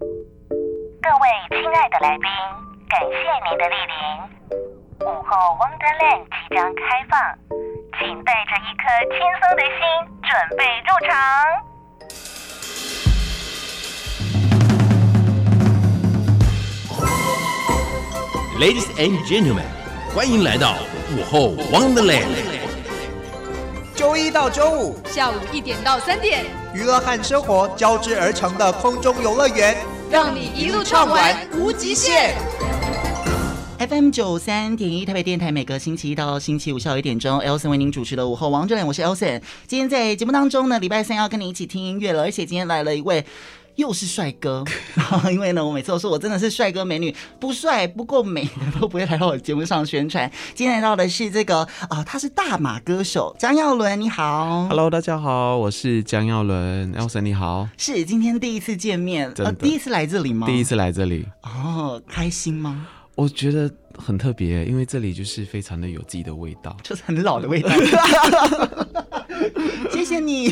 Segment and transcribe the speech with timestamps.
[0.00, 2.24] 各位亲爱的来宾，
[2.88, 3.14] 感谢
[3.44, 3.92] 您的莅临。
[5.00, 6.80] 午后 Wonderland 即将开
[7.10, 7.20] 放，
[7.98, 9.78] 请带着一颗轻松的心
[10.22, 11.12] 准备入场。
[18.58, 19.68] Ladies and gentlemen，
[20.14, 20.76] 欢迎来到
[21.14, 22.58] 午后 Wonderland。
[23.94, 29.76] 周一到周五下午一点到三点，娱乐和生活交织而成的空中游乐园，
[30.08, 32.32] 让你一路畅玩无极限。
[33.76, 39.42] FM 九三点一台北电台，每个星期一到星期五下午一点钟，Elson 为您主持的午后 Wonderland，我是 Elson。
[39.66, 43.24] 今天在节目当中呢，礼拜三要跟你一起听音乐了，而且今天来了一位。
[43.80, 44.62] 又是帅哥，
[45.32, 50.30] 因为呢，我每次都说我真的是帅哥美女，不帅不够美的都不会来到我节目上宣传。
[50.54, 60.46] 今天来到的是这个啊、呃，他是大马歌手江耀伦，你好，Hello，大家好，我是江耀伦，Elson 你好，是今天第一次见面，呃，第一次来这里吗？
[60.46, 62.86] 第一次来这里，哦，开心吗？
[63.16, 67.70] 我觉得很特别，因为这里就是非常的有自己的味道，就是很老的味道。
[69.92, 70.50] 谢谢你，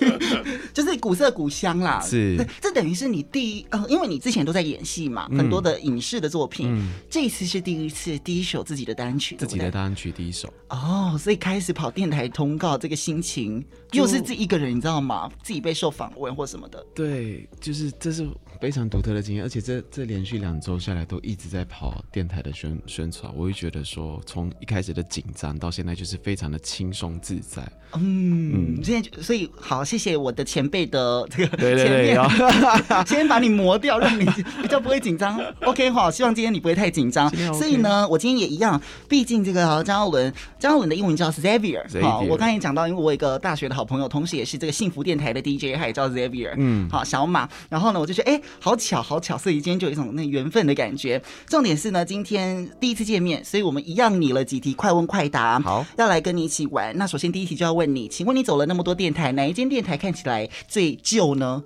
[0.74, 2.00] 就是古色古香啦。
[2.00, 6.68] 是，这等于是你第一，呃，因为你之前都在演戏嘛，嗯、很多的影视的作品。
[6.70, 10.52] 嗯，这一次是第一次第一首自己的单曲，自己的单曲第一首。
[10.68, 15.30] 哦，所以开始跑电台通告，这个心情又是自己一个人，你知道吗？
[15.42, 16.84] 自己被受访问或什么的。
[16.94, 18.26] 对，就是这是
[18.60, 27.62] 非常独特的经验，而且这这连续两周下来都一直在跑电台的宣宣传，我会觉得说，从一开始的紧张到现在就是非常的轻松自在。
[27.94, 32.16] 嗯，嗯，现在所以好，谢谢我的前辈的这个对对对，
[33.06, 34.26] 先把你磨掉，让你
[34.60, 35.40] 比较不会紧张。
[35.62, 37.28] OK，好，希望今天你不会太紧张。
[37.28, 42.02] OK、所以呢，我今天也一样，毕竟这个张耀伦，张耀伦的英文叫 Xavier。
[42.02, 46.54] 好，我刚才也讲到，因为我有一个大学的好朋友，同时也是这个幸福电台的 DJ，他也叫 Xavier。
[46.58, 47.48] 嗯，好，小马。
[47.70, 51.20] 然后呢，我就觉得，哎，好巧，好巧，所以今天就有一种那缘分的感觉。
[51.46, 56.96] 重点是呢，今天第一次见面，所以我们一样拟了几题快问快答，好，要来跟你一起玩。
[56.96, 61.62] 那首先第一题就要问你，请问你走了那么多电台，哪一间电台看起来最旧呢？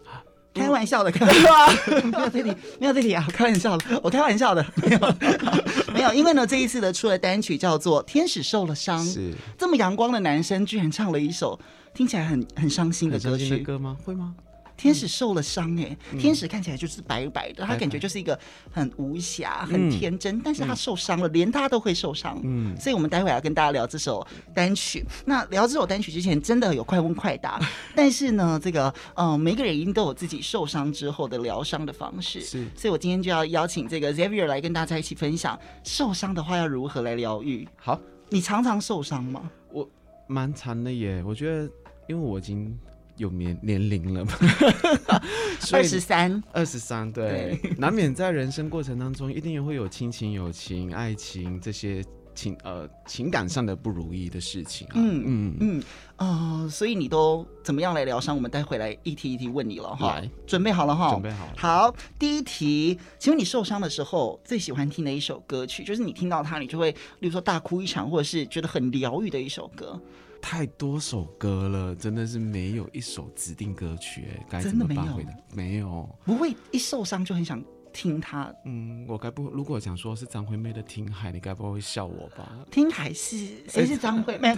[0.54, 1.50] 开玩笑的，开玩笑，
[2.04, 5.14] 没有这里，没有这里啊，开玩笑的，我开玩笑的，没有，
[5.94, 11.58] 没有，因为呢，这一次的出的单曲叫做《天使受了伤》，是这么阳光的男生，居然唱了一首
[11.94, 13.96] 听起来很很伤心的歌曲，歌吗？
[14.04, 14.34] 会吗？
[14.82, 18.36] 天使受了伤哎、欸，嗯、天使看起来就是白白的，他感觉就是一个
[18.68, 22.40] 很无瑕、很天真，嗯、但是他受伤了，嗯、连他都会受伤。
[22.42, 25.06] 嗯，所以我们待会要跟大家聊这首单曲。
[25.24, 27.60] 那聊这首单曲之前，真的有快问快答。
[27.94, 32.40] 但是呢，这个嗯，每个人一定都有自己受伤之后的疗伤的方式。
[32.40, 37.68] 是，所以我今天就要邀请这个 Xavier 来跟大家一起分享，受伤的话要如何来疗愈。
[37.76, 37.96] 好，
[38.30, 39.48] 你常常受伤吗？
[39.70, 39.88] 我
[40.26, 41.70] 蛮常的耶，我觉得，
[42.08, 42.76] 因为我已经。
[43.16, 44.32] 有年年龄了嘛？
[45.72, 54.94] 二十三，二十三，对，对 难免在人生过程当中，一定也会有亲情、友情、爱情这些情呃情感上的不如意的事情啊。
[54.96, 55.82] 嗯嗯嗯，
[56.16, 58.34] 呃，所以你都怎么样来疗伤？
[58.34, 60.14] 我们待会来一题一题问你了哈。
[60.16, 61.10] 来准备好了哈？
[61.10, 61.52] 准备好了。
[61.56, 66.90] 好，第一题，请问你受伤的时候最喜欢听的一首歌曲，就是你听到它，你就会，
[67.20, 70.00] 例如说大哭一场，或者是觉得很疗愈的一首歌。
[70.42, 75.32] 太多首歌了，真的是没有一首指定歌曲哎，该怎么发挥的？
[75.54, 78.52] 没有，没有，不会一受伤就很想听他。
[78.64, 82.52] 嗯，我该不如果想说是张惠妹的《听海》，你该不会会笑我吧？
[82.70, 83.36] 听海是
[83.68, 84.54] 谁是张惠妹？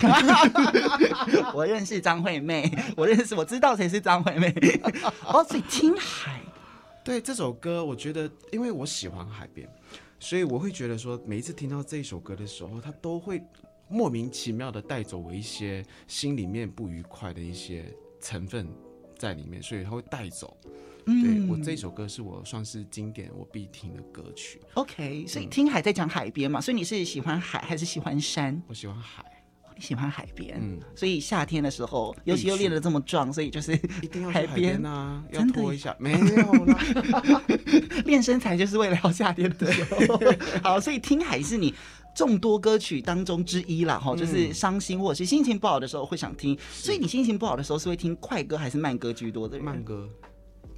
[1.54, 4.52] 我认识张惠妹，我认识，我知道谁是张惠妹。
[5.28, 6.40] 哦，所以听海，
[7.04, 9.68] 对这首歌，我觉得因为我喜欢海边，
[10.18, 13.40] 所以我会觉得说，每一次听到这首歌的时候，它都会。
[13.88, 17.84] 莫名其妙的带走我一些心里面不愉快的一些
[18.20, 18.68] 成分
[19.18, 20.56] 在里面，所以他会带走。
[21.06, 24.60] 嗯、对，我这首歌是我算是经典我必听的歌曲。
[24.74, 28.62] OK，所以听海在讲海边嘛，所以你是喜欢海还是喜欢山？
[28.66, 29.24] 我喜欢海。
[29.76, 36.18] 你喜欢海边，嗯，所以夏天的时候，尤其又练得这么壮，所以就是一定要海边啊，要脱一下，没有
[36.66, 36.80] 啦，
[38.06, 40.20] 练身材就是为了要夏天的时候。
[40.62, 41.74] 好，所以听海是你
[42.14, 46.56] 众多歌曲当中之一啦，哈，就是伤心或者是心情不好的时候会想听。
[46.72, 49.64] 所以你心情不好的时候是会听快歌还是慢歌居多的人？
[49.64, 50.08] 慢歌，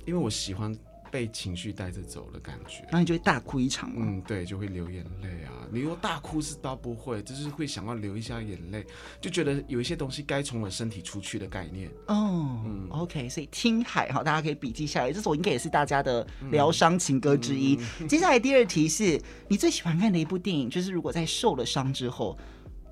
[0.07, 0.77] 因为我喜欢。
[1.17, 3.91] 被情绪带着走的感觉，然后你就会大哭一场。
[3.97, 5.67] 嗯，对，就会流眼泪啊。
[5.73, 8.85] 你说大哭是倒不会，就是会想要流一下眼泪，
[9.19, 11.89] 就觉得有一些东西该从我身体出去的概念。
[12.09, 15.11] 哦，嗯，OK，所以听海哈，大家可以笔记下来。
[15.11, 17.79] 这首应该也是大家的疗伤情歌之一。
[18.01, 22.37] 嗯、 接下来第二题是你最喜欢看的一部电影，就是如果在受了伤之后，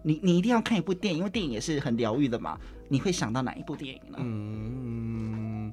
[0.03, 2.59] 你你一定要看一部电影，因为电影也是很疗愈的嘛。
[2.89, 4.17] 你会想到哪一部电影呢？
[4.19, 5.71] 嗯。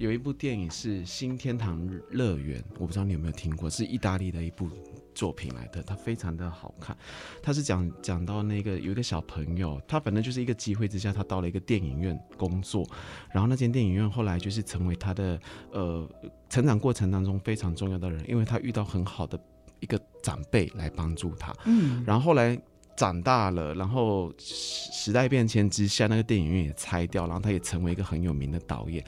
[0.00, 4.66] 有一部电影是《新天堂乐园》，我不知道你有没有听过，是意大利的一部
[5.14, 6.96] 作品来的，它非常的好看。
[7.42, 12.82] 它是讲讲到那个有一个小朋友，他反正就是一个机会之下，他到了一个电影院工作，
[13.30, 15.38] 然后那间电影院后来就是成为他的
[15.70, 16.08] 呃
[16.48, 19.38] 成长过程当中非常重要的人，因为他遇到很好的
[19.80, 21.54] 一个长辈来帮助他。
[21.66, 22.58] 嗯，然后后来。
[23.00, 29.02] 长大了，然后时代变迁之下，那个电影院也拆掉，然后他也成为一个很有名的导演。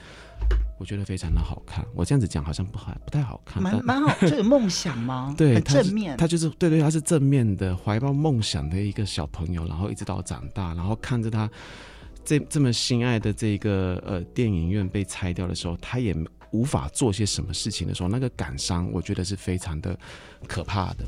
[0.78, 1.84] 我觉得非常的好看。
[1.94, 3.62] 我这样子讲好像不好，不太好看。
[3.62, 5.34] 蛮蛮好，就有梦想吗？
[5.36, 6.16] 对，很正面。
[6.16, 11.48] 他就是对对，他是正面的，怀抱梦想的一个小朋友，然后一直到长大，然后看着他
[12.24, 16.16] 这这么心爱的这个呃电影院被拆掉的时候，他也
[16.50, 19.94] 无法做些什么事情的时候，那个感伤，我觉得是非常的
[20.48, 21.04] 可怕的。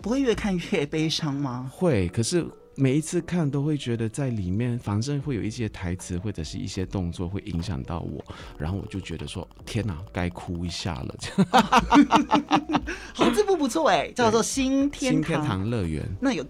[0.00, 1.70] 不会越看越悲伤吗？
[1.72, 2.46] 会，可是。
[2.80, 8.24] 每一次看都会觉得在里面，反正会有一些台词或者是一些动作会影响到我，
[8.56, 11.14] 然后我就觉得说：天哪，该哭一下了。
[13.12, 16.02] 好，这部不错哎，叫做新天新天堂乐园。
[16.22, 16.42] 那有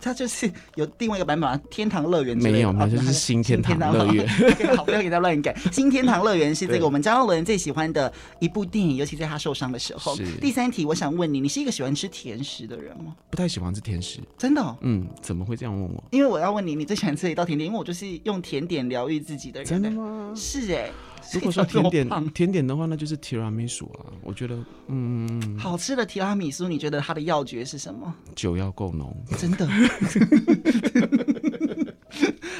[0.00, 1.60] 它就是有另外一个版本啊？
[1.70, 2.88] 天堂乐园没有吗？
[2.88, 4.28] 就是新天堂乐园。
[4.76, 5.54] 好，不要给他乱改。
[5.70, 10.16] 新天堂乐园是这个我们张耀伦最喜欢的一部电影，尤其在他受伤的时候。
[10.40, 13.14] 第三题，我想问你，你是一个喜欢吃甜食的人吗？
[13.30, 14.76] 不太喜欢吃甜食，真的？
[14.80, 15.75] 嗯，怎么会这样？
[15.76, 17.66] 问我，因为我要问你，你最喜欢吃的一道甜点？
[17.66, 19.68] 因为我就是用甜点疗愈自己的人。
[19.68, 20.32] 真的吗？
[20.34, 20.92] 是哎、欸。
[21.34, 24.06] 如果说甜点 甜点的话，那就是提拉米苏啊。
[24.22, 24.56] 我觉得，
[24.86, 28.14] 嗯，好吃的提拉米苏，你觉得它的要诀是什么？
[28.36, 29.68] 酒要够浓，真的。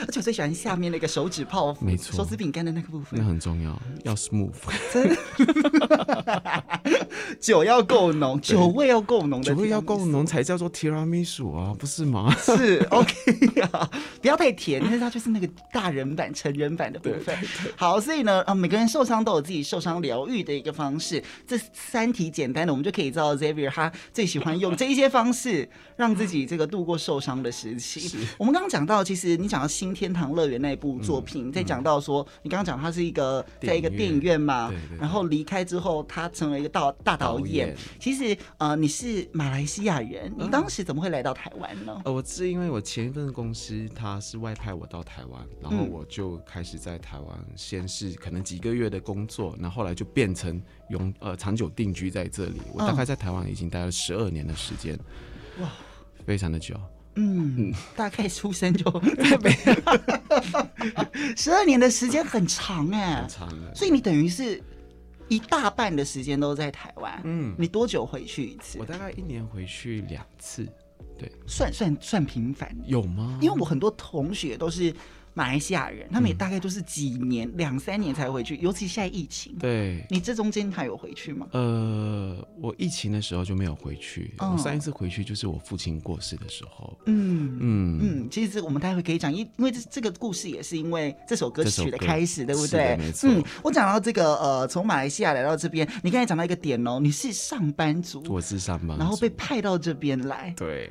[0.01, 4.53] 而且我最喜欢下面那个手指泡芙，没错，手指饼干的那个部分，那很重要，要 smooth。
[4.93, 5.17] 真的，
[7.41, 12.35] 酒要够浓，酒味要够浓的，酒味要够浓才叫做提拉米苏啊，不是吗？
[12.39, 13.15] 是 OK
[13.73, 17.37] 啊，不要太甜，但是它就是那个大人版、成人版的部分。
[17.77, 21.23] 好，所以呢，啊，每个人受伤都有自己受伤疗愈的一个方式。
[21.47, 28.19] 这三题简单的，我们就可以知道 Xavier 他最喜欢用这一些方式，让自己这个度过受伤的时期。
[28.39, 37.77] 我们刚刚讲到，其实你讲到新天堂乐园那一部作品，再讲到说，你刚刚讲他是一个在一个电影院嘛，然后离开之后，他成为一个大大导演。
[37.99, 42.01] 其实呃，你是马来西亚人，你当时怎么会来到台湾呢？
[42.05, 50.61] 呃，我是因为我前一份公司他是外派我到台湾，然后我就开始在台湾先是可能几个月的工作，然后后来就变成
[50.91, 52.61] 永呃长久定居在这里。
[52.73, 54.99] 我大概在台湾已经待了十二年的时间，
[55.61, 55.71] 哇，
[56.25, 56.75] 非常的久。
[57.19, 58.85] 嗯，大概出生就
[61.35, 63.75] 十二年的时间很长哎，很长的。
[63.75, 64.63] 所以你等于是
[65.29, 67.21] 一大半的时间都在台湾。
[67.25, 68.79] 嗯，你多久回去一次？
[68.79, 70.67] 我大概一年回去两次，
[71.19, 72.75] 对，算算算频繁。
[72.85, 73.39] 有吗？
[73.41, 74.95] 因为我很多同学都是。
[75.37, 79.55] 马来西亚人，他们也大概都是几年、两、嗯、三年才回去，尤其现在疫情。
[79.59, 81.47] 对，你这中间还有回去吗？
[81.53, 84.33] 呃，我疫情的时候就没有回去。
[84.39, 86.99] 哦、我上一次回去就是我父亲过世的时候。
[87.05, 92.99] 嗯嗯嗯，其实我们待会可以讲，因因为这这个故事也是因为这首歌曲的开始，对不对？
[93.25, 100.55] 嗯，我讲到这个呃，从马来西亚来到这边，你刚才讲到一个点哦，你是上班族，我是上班族，然后被派到这边来。
[100.57, 100.91] 对。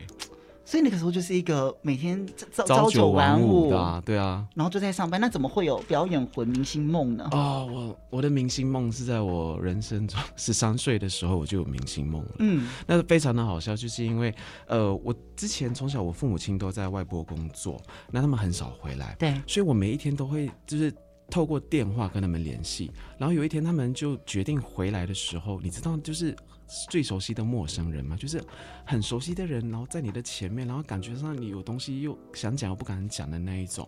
[0.66, 7.28] 所以那个时候就是一个每天朝朝九晚五的、啊，对啊，然后就在上班，那怎么会有表演魂明星梦呢？
[7.32, 12.32] 哦，我我的明星梦是在我人生中 十三岁的时候我就有明星梦了。
[12.40, 14.34] 嗯，那非常的好笑，就是因为
[14.68, 17.80] 呃，我之前从小我父母亲都在外国工作，
[18.10, 20.92] 那他们很少回来，对，所以我每一天都会就是
[21.30, 26.36] 透过电话跟他们联系，然后有一天他们就决定回来的时候，你知道就是。
[26.90, 28.44] 最熟悉的陌生人嘛，就是
[28.88, 33.88] 很熟悉的人，然后在你的前面，然后感觉上你有东西又想讲又不敢讲的那一种。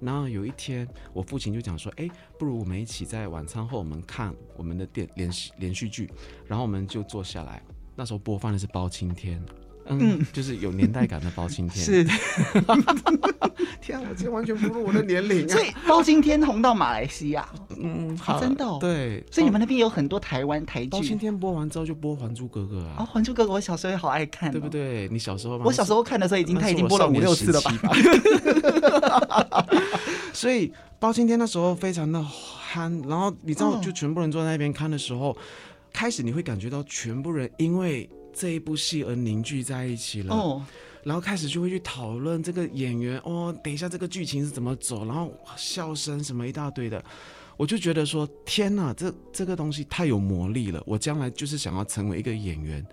[0.00, 6.10] 然后有一天，我父亲就讲说：“哎，不如我们一起在晚餐后，我们看我们的电连续连续剧。”
[6.48, 7.62] 然后我们就坐下来，
[7.94, 9.40] 那时候播放的是包青天。
[9.88, 11.84] 嗯，就是有年代感的包青天。
[11.84, 12.04] 是，
[13.80, 15.48] 天啊，我这完全不入我的年龄啊！
[15.48, 17.48] 所以包青天红到马来西亚，
[17.80, 18.64] 嗯，好，真的。
[18.80, 20.88] 对，所以你们那边有很多台湾台剧。
[20.88, 22.96] 包青天播完之后就播《还珠格格》啊。
[22.98, 25.08] 啊，《还珠格格》我小时候也好爱看，对不对？
[25.08, 25.64] 你小时候吗？
[25.66, 27.72] 我小时候看的时候已经他已经播了五六次了吧？
[30.32, 35.36] 所以包青天那时候非常的憨，然后你知道，就全部人坐在那边看的时候，
[35.92, 38.10] 开始你会感觉到全部人因为。
[38.36, 40.60] 这一部戏而凝聚在一起了，oh.
[41.02, 47.02] 然后开始就会去讨论这个演员哦，等一下这个剧情是怎么走，然后笑声什么一大堆的，
[47.56, 52.84] 我就觉得说天哪，这这个东西太有魔力了，我将来就是想要成为一个演员，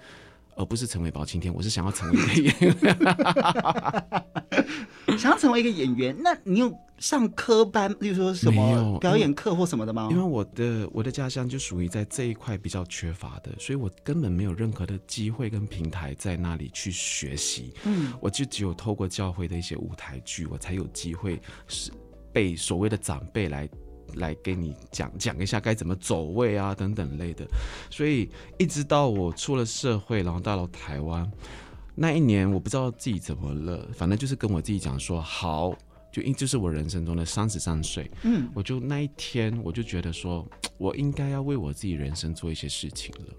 [0.55, 2.97] 而不是成为包青天，我是想要成为一个演员，
[5.17, 10.07] 想要成为一个演员，那你有上科班，例如说什么表演课或什么的吗？
[10.11, 17.73] 因为我的我的家乡就属于在这一块比较缺乏的，所以我根本没有任何的机会跟平台在那里去学习。
[17.83, 21.91] 嗯，我就只有透过教会的一些舞台剧，我才有机会是
[22.31, 23.67] 被所谓的长辈来
[24.15, 27.45] 来给你讲讲一下该怎么走位啊等等类的。
[27.89, 31.29] 所以一直到我出了社会，然后到了台湾
[31.95, 35.75] 那一年，我不知道自己怎么了，反正就是跟我自己讲说好。
[36.11, 43.33] 就因就是我人生中的三十三岁，嗯，我就那一天我就觉得说，我应该要为我自己人生做一些事情了，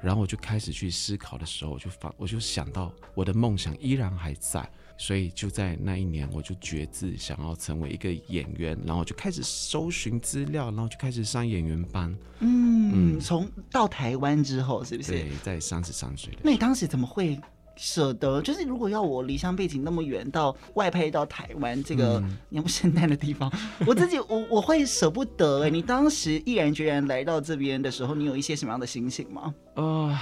[0.00, 4.66] 然后我就开始去思考的时候，我就发我就想到我的梦想依然还在，
[4.96, 15.12] 所以就在那一年我就决志想要成为一个演员，然后我就开始搜寻资料，然后就开始上演员班，嗯，从、嗯、到台湾之后是不是？
[15.12, 16.32] 对，在三十三岁。
[16.42, 17.38] 那你当时怎么会？
[17.76, 25.70] 舍得就是，如果要我离乡背景那么远，到外派到台湾这个鸟不生蛋的地方，嗯、 我自己我我会舍不得哎。
[25.70, 29.52] 你当时毅然决然来到这边的时候，你有一些什么样的心情吗？
[29.74, 30.18] 啊、呃，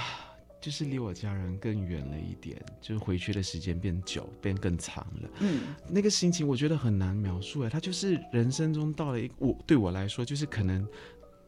[0.63, 5.29] 就是离我家人更远了一点，就是回去的时间变久，变更长了。
[5.41, 10.87] 嗯，那个心情我觉得很难描述哎，他就是人生中到了一我对我来说，就是可能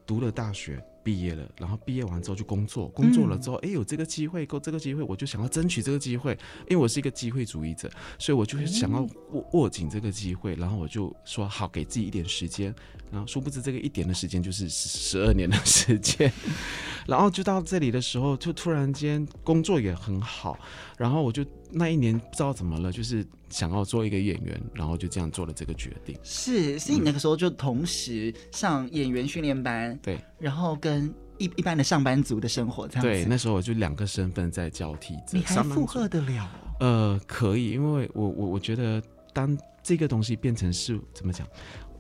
[0.06, 0.84] 读了大学。
[1.06, 6.32] 毕业了，然后毕业完之后就工作，工作了之后，哎、嗯，有这个机会，够这个机会，我就想要争取这个机会，
[6.68, 12.74] 因为我是一个机会主义者，所以我就会想要握握紧这个机会，然后我就说好，给自己一点时间，
[13.12, 16.34] 然后殊不知这个一点的时间就是十二年的时间，
[17.06, 20.58] 然后就到这里的时候，就突然间工作也很好，
[20.98, 26.18] 然后我就那一年不知道怎么了，就是想要做一个演员，然后就这样做了这个决定。
[26.24, 31.14] 是，所以你那个时候就同时上演员训练班，嗯、对，然后跟。
[31.38, 33.10] 一一般的上班族的生活，这样子。
[33.10, 35.34] 对，那时候我就两个身份在交替着。
[35.34, 36.50] 你还负荷得了？
[36.80, 41.46] 呃，可以，因为我我我觉得，当这个东西变成是怎么讲？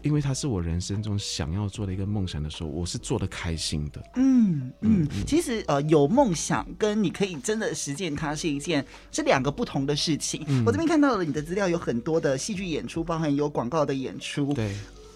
[0.03, 4.01] 因为它是我人生中想要做的一个梦想的时候，我是做的开心的。
[4.15, 10.45] 嗯嗯，嗯，其实呃，有梦想跟你可以真的实践它是一件是两个不同的事情。
[10.47, 14.53] 嗯，我这边看到了你的资料，有很多的戏剧演出，包含有广告的演出。
[14.53, 14.73] 对。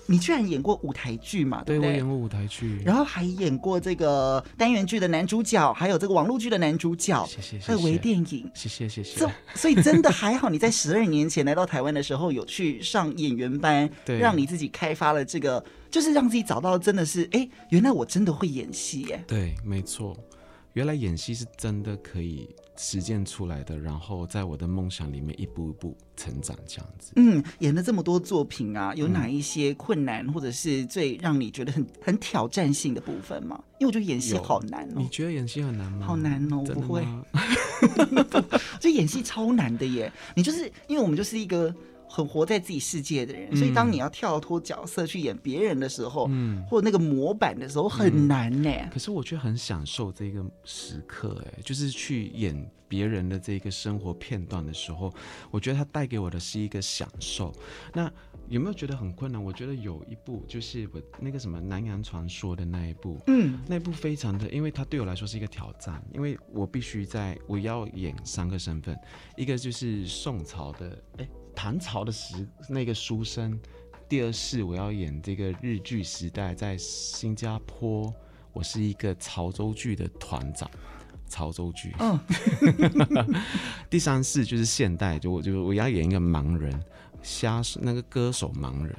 [0.10, 1.64] 你居然演过舞台剧嘛？
[1.64, 1.92] 对不对？
[1.92, 9.20] 对，我演过舞台剧，然后还演过这个单元剧的男主角，还有这个网络剧的男主角，谢谢，谢谢，还有微电影，谢谢谢谢。
[9.20, 19.24] 所所以真的还好，你在十二年前来到台湾的时候有去上演员班， 对，让你自己开发了这个，就是让自己找到真的是，哎，原来我真的会演戏耶。
[19.28, 20.18] 对，没错，
[20.74, 22.50] 原来演戏是真的可以。
[22.82, 27.12] 实践出来的，然后在我的梦想里面一步一步成长，这样子。
[27.18, 33.62] 嗯，演了这么多作品啊，有哪一些困难，或者是最让你觉得很很挑战性的部分吗？
[33.80, 34.94] 因为我觉得演戏好难哦。
[34.96, 36.08] 你觉得演戏很难吗？
[36.08, 37.06] 好难哦，我不会。
[38.80, 40.10] 就演戏超难的耶！
[40.34, 41.76] 你就是因为我们就是一个。
[42.10, 48.90] 很活在自己世界的人，所以当你要跳脱角色去演别人的时候，嗯，或者那个模板的时候，很难呢、嗯。
[48.92, 55.14] 可是我却很享受这个时刻，哎，就是去演别人的这个生活片段的时候，
[55.52, 57.54] 我觉得它带给我的是一个享受。
[57.94, 58.12] 那
[58.48, 59.42] 有没有觉得很困难？
[59.42, 68.98] 我觉得有一部就是我那个什么《南洋传说》的那一部，嗯，那一部非常的，因为它对我来说是一个挑战，因为我必须在我要演三个身份，
[69.38, 71.30] 一个就是宋朝的，哎。
[71.56, 73.60] 唐朝的时那个书生，
[74.08, 78.14] 第二世我要演这个日剧时代在新加坡，
[78.54, 80.70] 我是一个潮州剧的团长，
[81.28, 81.94] 潮州剧。
[82.00, 82.20] 嗯，
[83.90, 86.82] 第三世就是现代，就我就我要演一个盲人。
[87.22, 88.96] 瞎是那个歌手盲人，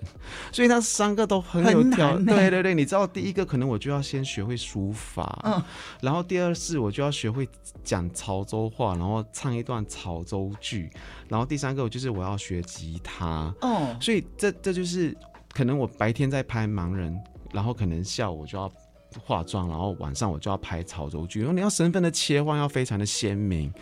[0.52, 2.24] 所以他三个都很有挑战。
[2.26, 5.62] 对对对，你知道第一个可能我就要先学会书法，嗯，
[6.02, 7.48] 然后第二是我就要学会
[7.82, 10.90] 讲潮州话，然后唱一段潮州剧，
[11.28, 13.54] 然后第三个就是我要学吉他。
[13.62, 15.16] 哦，所以这这就是
[15.52, 17.18] 可能我白天在拍盲人，
[17.52, 18.70] 然后可能下午我就要
[19.18, 23.72] 化妆，然后晚上我就要拍潮州剧，因为你要身份的切换要非常的鲜明。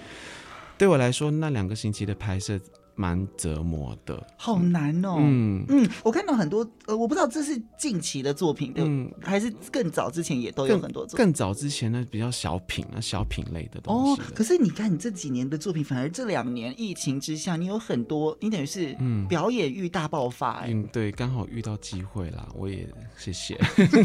[0.78, 2.58] 对我来说，那两个星期的拍摄。
[2.98, 5.14] 蛮折磨的，好难哦。
[5.20, 11.24] 嗯嗯，我看到很多，呃，我不知道这是近期的作品，嗯，还是更早之前也都有很多作品。
[11.24, 14.20] 更早之前呢，比较小品啊，小品类的东西。
[14.20, 20.64] 哦，可是你看你这几年的作品，反而这两年疫情之下，你有很多，你等于是嗯，表演欲大爆发。
[20.66, 22.84] 嗯，对，刚好遇到机会啦，我也
[23.16, 23.56] 谢谢。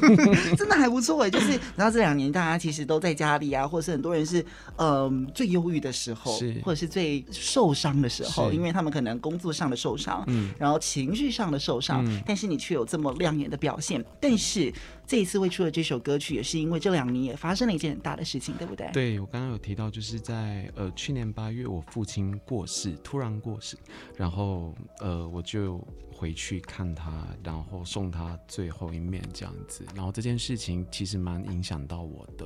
[0.55, 4.45] 真的还不错哎，就是然后这两年大家其实都在家里啊，或者是很多人是
[4.75, 8.82] 嗯最忧郁的时候，是或者是最受伤的时候，因为他。
[8.83, 14.03] 们可能工作上的受伤，嗯，然后情绪上的受伤，嗯，但是你却有这么亮眼的表现。
[14.21, 14.71] 但是
[15.07, 18.89] 这一次会出的这首歌曲，也是因为这两年也发生了一件很大的事情，对不对？
[18.93, 23.77] 对，我刚刚有提到，就是在呃去年八月，我父亲过世，突然过世，
[24.17, 29.85] 然后呃我就回去看他，然后送他最后一面这样子。
[29.95, 32.45] 然后这件事情其实蛮影响到我的。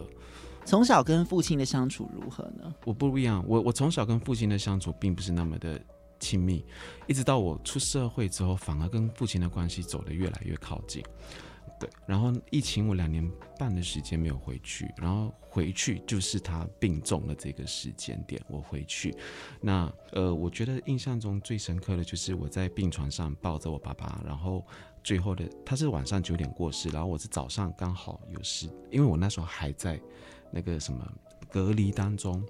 [0.65, 2.74] 从小跟父亲的相处如何呢？
[2.84, 5.79] 我不一样，我我从小跟父亲的相处并不是那么的
[6.19, 6.65] 亲密，
[7.07, 11.03] 一直到我出社会之后，反而跟父亲的关系走得越来越靠近。
[11.79, 19.15] 对，然后疫情我两年半的时间没有回去，然后回去就是他病重的这个时间点，我回去。
[19.62, 24.65] 那呃，我觉得印象中最深刻的就是我在病床上抱着我爸爸，然后。
[25.03, 29.97] 最后的他是晚上九点过世，然后我是早上刚好有事，因为我那时候还在
[30.51, 31.09] 那个什么
[31.50, 32.45] 隔离当中，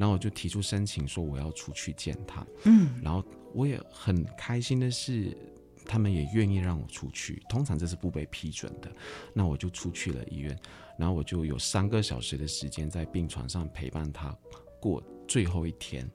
[0.00, 5.36] 然后我就提出申请说我要出去见他，嗯，然后我也很开心的是，
[5.84, 8.90] 他们也愿意让我出去，通常这是不被批准的，
[9.34, 10.58] 那我就出去了医院，
[10.96, 14.34] 然后我就有三个小时的时间在病床上陪伴他
[14.80, 16.10] 过最后一天，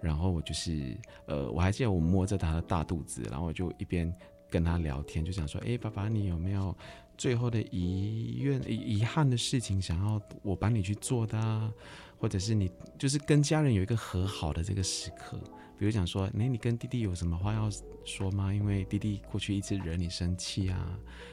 [0.00, 0.96] 然后我就是
[1.26, 4.10] 呃，我还记得我摸着他的大肚子，然后我就一边。
[4.52, 6.76] 跟他聊天，就想说：“哎，爸爸，你有没有
[7.16, 11.72] 最后的遗愿、遗憾的事情想要我帮你去做的啊？
[12.20, 15.40] 或者是你就是跟家人有一个和好的这个时刻？
[15.78, 17.66] 比如讲说，哎，你跟弟弟有什么话要
[18.04, 18.52] 说吗？
[18.52, 20.76] 因为弟弟过去一直惹你生气啊。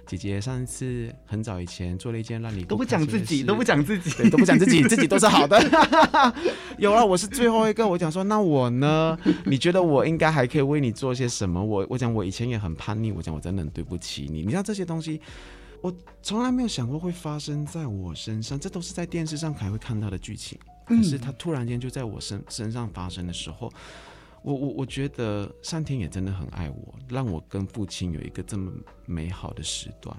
[0.05, 5.59] 姐姐上一次很早以前做了一件让你不都不讲自己，都不讲自己，对，都不讲自己，自己都是好的。
[6.79, 7.85] 有啊，我是最后一个。
[7.85, 9.19] 我讲说，那我呢？
[9.45, 11.61] 你觉得我应该还可以为你做些什么？
[11.61, 14.43] 我我讲我以前也很叛逆，我讲我真的很对不起你。
[14.43, 15.19] 你像这些东西，
[15.81, 20.57] 我从来没有想过会发生在我身上，这都是在电视上才会看到的剧情。
[20.87, 23.71] 可是他突然间就在我身身上发生的时候。
[24.43, 28.71] 我我我觉得上天也真的很爱我，让我跟父亲有一个这么
[29.05, 30.15] 美好的时段，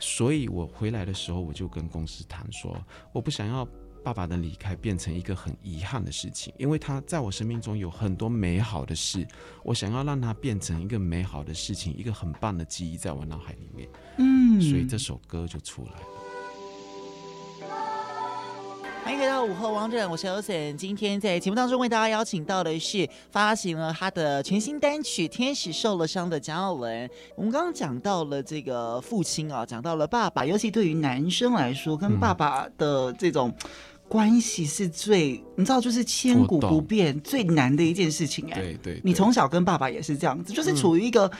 [0.00, 2.76] 所以我回来的时候，我就跟公司谈说，
[3.12, 3.64] 我不想要
[4.02, 9.24] 爸爸的离开变成一个很遗憾的事情，因为他在我生命中有很多美好的事，
[9.62, 16.23] 我想要让他变成一个美好的事情，一个很棒的记忆在我脑海里面，嗯，所以这首歌就出来了。
[19.04, 20.74] 欢迎回到午后王者，我是 Ocean。
[20.76, 27.08] 今天在节目当中为大家邀请到的是发行了他的全新单曲《天使受了伤》的蒋耀文。
[27.36, 33.52] 我们刚刚讲到了这个父亲啊，讲到了爸爸，尤其对于男生来说，跟爸爸的这种
[34.08, 38.54] 关系是最，嗯、你知道，就是千古不变最难的一件事情哎。
[38.54, 41.30] 对，对对，你从小跟爸爸也是这样子，就是处于一个。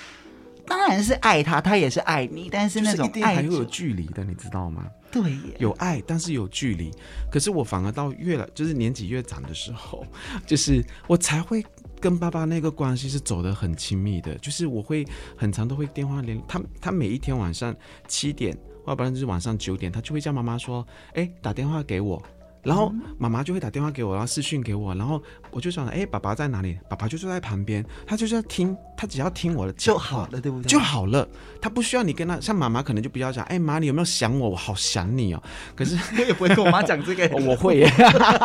[0.66, 4.86] 当然是爱他，他也是爱你，但是那种爱还会有距离的，你知道吗？
[5.12, 6.90] 对，有爱，但是有距离。
[7.30, 10.04] 可是我反而到越来就是年纪越长的时候，
[10.46, 11.64] 就是我才会
[12.00, 14.34] 跟爸爸那个关系是走得很亲密的。
[14.38, 17.74] 就是我会很长都会电话联他，他每一天晚上
[18.08, 22.20] 七点，或要不然就是晚上九点，他就会叫妈妈说：“哎，打电话给我。”
[22.64, 26.78] 然后妈妈就会打电话给我，然后私讯给我，然后我就想，哎，爸爸在哪里？
[26.88, 30.68] 爸爸就坐在旁边，他就是要听，他只要听我的就好了，对不对？
[30.68, 31.28] 就好了，
[31.60, 32.40] 他不需要你跟他。
[32.40, 34.50] 像妈妈可能就比较讲，哎，妈，你有没有想我？
[34.50, 35.42] 我好想你哦。
[35.76, 37.90] 可是我 也不会跟我妈讲这个， 我会耶。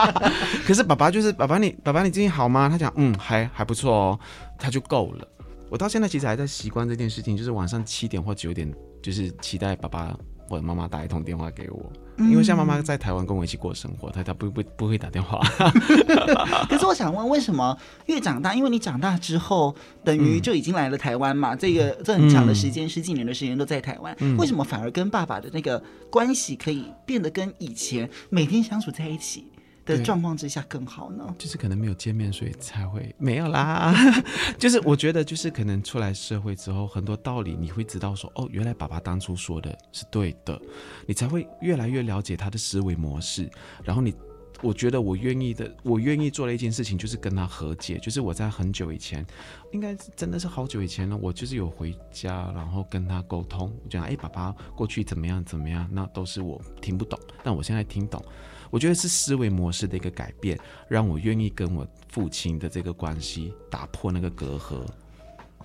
[0.65, 2.67] 可是爸爸就是爸爸你，你爸爸你最近好吗？
[2.69, 4.19] 他讲，嗯，还还不错哦，
[4.57, 5.27] 他就够了。
[5.69, 10.17] 我到现在其实还在习惯这件事情，就是晚上七点或九点，就是期待爸爸
[10.49, 11.91] 或者妈妈打一通电话给我。
[12.17, 15.39] 因为像妈妈在台湾跟我一起过生活，她她不不不会打电话。
[16.67, 18.53] 可是我想问，为什么越长大？
[18.53, 21.53] 因为你长大之后，等于就已经来了台湾嘛？
[21.53, 25.81] 嗯、这个这很长的时间，嗯、十几年的时间都在台湾，嗯、为什么反而跟爸爸的那个
[26.11, 29.45] 关系可以变得跟以前每天相处在一起
[29.85, 31.35] 的状况之下更好呢？
[31.37, 33.93] 就是可能没有见面，所以才会没有啦。
[34.57, 40.59] 就是我觉得，就是可能出来社会之后，很多道理你会知道说，哦，原来爸爸当初说的是对的，
[41.07, 43.49] 你才会越来越了解他的思维模式。
[43.83, 44.13] 然后你，
[44.61, 47.97] 我觉得我愿意的，我愿意做的一件事情就是跟他和解。
[47.99, 49.25] 就是我在很久以前，
[49.71, 58.23] 应该是真的是好久以前了，我就是有回家，然后跟他沟通，讲，哎，爸爸过去怎么样怎么样，那都是我听不懂，但我现在听懂。
[58.69, 64.85] 我觉得是思维模式的一个改变，让我愿意跟我父亲的这个关系打破那个隔阂。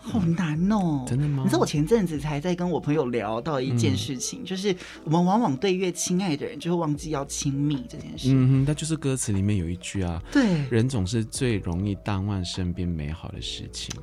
[0.06, 1.42] 好难哦，真的吗？
[1.44, 8.28] 你知道我前阵子才在跟我朋友聊到一件事情，嗯、就是我们往往对越亲爱的人，就会忘记要亲密这件事。
[8.32, 13.94] 嗯哼，那就是歌词里面有一句啊，对，人总是最容易淡忘身边美好的事情。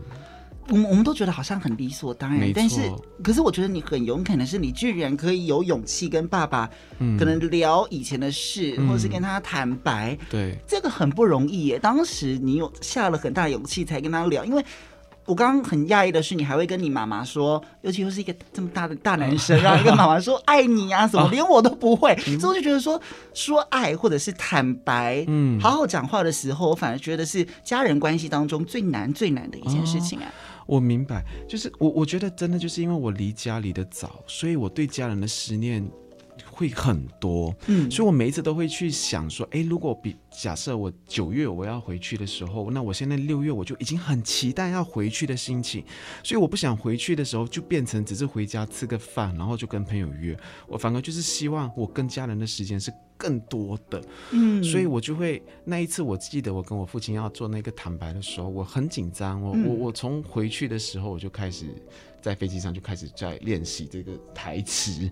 [0.69, 2.81] 我们我们都觉得好像很理所当然，但是
[3.23, 6.69] 可是我觉得你很勇敢的是，你居然可以有勇气跟爸爸
[7.19, 11.79] 可能聊以前的事，嗯、或是跟他坦白，对，这个很不容易耶。
[11.79, 14.65] 当时你有下了很大勇气才跟他聊，因为。
[15.25, 22.99] 我刚刚很讶异的是，你还会跟你妈妈说，尤其又是一个这么大的大男生，然后跟妈妈说爱你啊什么，连我都不会，所以我就觉得说
[23.33, 30.25] 说爱或者是坦白，嗯，好好讲话的时候，我反而觉得是家人关系当中最难最难的一件事情啊。
[30.65, 35.87] 我明白，就是我我觉得真的就是因为我离家离得早，所以我对家人的思念。
[36.61, 45.83] 会很多，嗯，所以我每一次都会去想说，哎，如果比假设我九月我要回去的时候，那我现在六月我就已经很期待要回去的心情，
[46.23, 61.67] 所以我不想回去的时候就变成只是回家吃个饭，然后就跟朋友约，我反而就是希望我跟家人的时间是更多的，嗯，所以我就会那一次我记得我跟我父亲要做那个坦白的时候，我很紧张，我我我从回去的时候我就开始。
[62.21, 65.09] 在飞机上就开始在练习这个台词，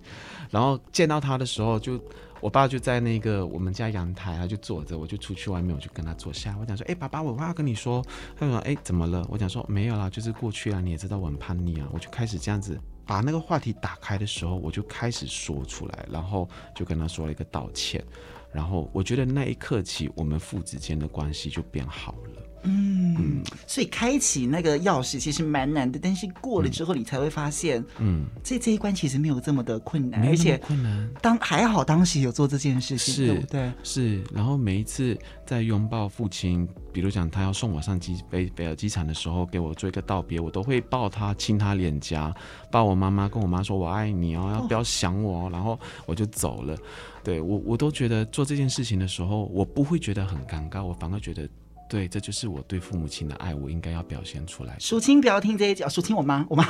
[0.48, 2.00] 然后见到他的时候就，
[2.40, 8.00] 我爸就在那个我们家阳台啊，就坐着，我就出去外面，我就跟他坐下，我讲说，哎，爸爸，我要跟你说，
[8.38, 9.26] 他说，哎，怎么了？
[9.28, 18.04] 我讲说没有啦，就是过去啊，你也知道我很叛逆啊，我就开始这样子把那个话题打开的时候，我就开始说出来，然后就跟他说了一个道歉，
[18.52, 22.42] 然后我觉得那一刻起，我们父子间的关系就变好了。
[22.62, 31.10] 嗯，所以开启那个钥匙其实蛮难的，但是过了之后你才会发现，嗯，这这一关其实没有这么的困难，而且困难。
[31.22, 33.72] 当还好当时有做这件事情，对不对？
[33.82, 34.22] 是。
[34.32, 42.34] 然后每一次在拥抱父亲，比如讲他要送我上机飞北尔机场的时候，给我做一个道别，我都会抱他亲他脸颊，
[42.70, 46.76] 抱我妈妈，跟我妈说我爱你哦，要不要想我哦，然后我就走了。
[47.22, 51.48] 对我我都觉得做这件事情的时候，我不会觉得很尴尬，我反而觉得。
[51.90, 54.76] 对，这就是我对父母亲的爱，我应该要表现出来。
[54.78, 56.64] 淑清不要听这一集，淑清我妈，我妈，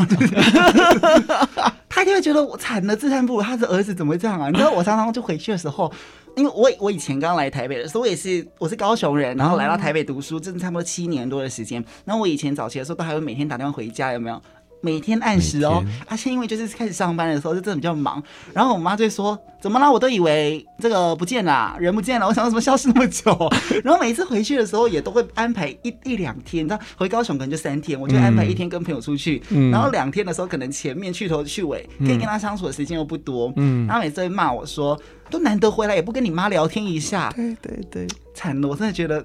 [1.91, 4.49] 他一定会觉得我惨了，自叹不如，他的儿子怎么会这样啊？
[4.49, 5.93] 你知道我常常就回去的时候，
[6.37, 11.85] 因为我我以前刚来台北的时候，我也是我是高雄人，然后来到台北读书，真的差不多七年多的时间。
[12.07, 14.43] 然后我以前早期的时候，都还会每天打电话回家，有没有？
[14.81, 19.91] 每天按时哦，而且、啊、因为就是开始上班的时候就真的比较忙，然后我妈就说：“怎么啦？
[19.91, 22.27] 我都以为这个不见了，人不见了。
[22.27, 23.31] 我想到什么消失那么久？
[23.85, 34.99] 然后每一次回去的时候也都会安排一一两天，你知道回高雄可能就三天，我就安排一天跟朋友出去，嗯、然后两天的时候可能前面去头去尾，可以跟他相处的时间又不多，嗯，然后每次会骂我说。”
[35.31, 37.33] 都难得回来，也不跟你妈聊天一下。
[37.37, 38.05] 对对对，
[38.41, 38.67] 惨了！
[38.67, 39.23] 我真的觉得，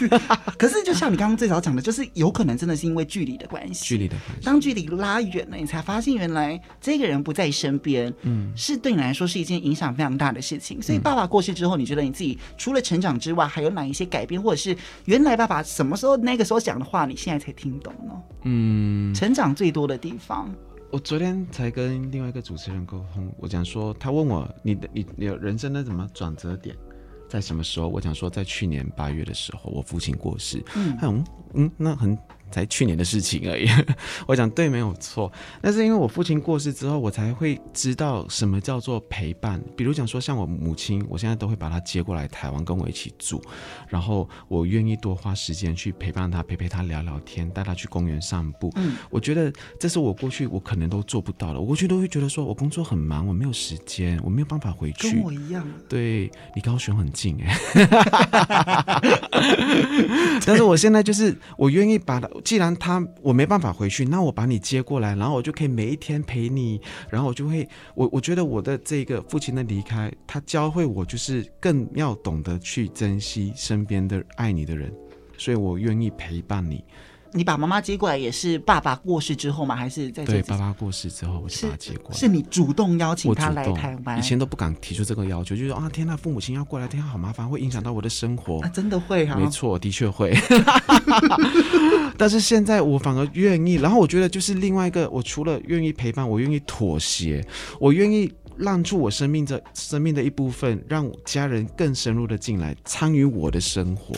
[0.56, 3.84] 可是就像你刚刚最早讲的，就是有可能真的是因为距离的关系。
[3.84, 4.42] 距离的关系。
[4.46, 10.80] 当距离拉远了，你才发现原来这个人不在身边，嗯，是对你来说是一件影响非常大的事情。
[10.80, 14.74] 所以爸爸过世之后，你觉得你自己除了成长之外，还有哪一些改变，或者是
[15.04, 18.14] 原来爸爸什么时候那个时候讲的话，你现在才听懂呢？
[18.44, 20.50] 嗯，成长最多的地方。
[20.90, 26.74] 我昨天才跟另外一个主持人沟通，我讲说，他问我你的你你人生的什么转折点
[27.34, 27.88] 在什么时候？
[27.88, 30.62] 我想说在去年八月的时候，我父亲过世。
[30.76, 32.16] 嗯嗯嗯，那很。
[32.54, 33.68] 才去年的事情而已，
[34.28, 39.60] 我讲对没有错，但是因为我父亲过世之后，我才会知道什么叫做陪伴。
[39.76, 43.42] 比如讲说，像我母亲，我现在都会把她接过来台湾跟我一起住，
[43.88, 48.70] 然后我愿意多花时间去陪伴她，陪陪她聊聊天，带她去公园散步。
[48.76, 51.58] 嗯，我觉得这是我过去我可能都做不到的。
[51.58, 55.10] 我过去都会觉得说我工作很忙，我没有时间，我没有办法回去。
[55.10, 55.66] 跟我一样。
[55.88, 57.58] 对，离高雄很近哎。
[60.46, 62.28] 但是我现在就是我愿意把他。
[62.44, 74.92] 既然他我没办法回去，那我把你接过来，然后我就可以每一天陪你，然后我就会我我觉得我的这个父亲的离开，他教会我就是更要懂得去珍惜身边的爱你的人，
[75.38, 76.84] 所以我愿意陪伴你。
[77.34, 79.74] 你把妈妈接过来也是爸爸过世之后吗？
[79.74, 80.24] 还是在？
[80.24, 82.14] 对，爸爸过世之后我就把他接过来。
[82.14, 84.16] 是，是你主动邀请他来台湾？
[84.16, 88.60] 以前都不敢提出这个要求，就是啊，天呐，父母亲要过来，天啊，好麻烦，会影响到我的生活。
[88.60, 89.34] 啊，真的会哈？
[89.34, 90.32] 没错，的确会。
[92.16, 97.44] 但是现在我反而愿意，然后我觉得就是另外一个，我除了愿意陪伴，我愿意妥协，
[97.80, 104.14] 我愿意让出我生命这生命的一部分，让家人更深入的进来参与我的生活。